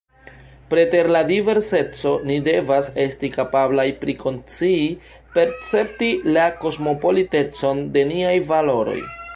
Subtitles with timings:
[0.69, 4.89] Preter la diverseco ni devas esti kapablaj prikonscii,
[5.37, 9.01] percepti la kosmopolitecon de niaj valoroj.